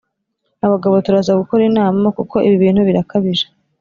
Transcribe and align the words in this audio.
Abagabo 0.65 0.95
turaza 1.05 1.39
gukora 1.41 1.61
inama 1.69 2.05
kuko 2.17 2.35
ibibintu 2.47 2.81
birakabije 2.87 3.45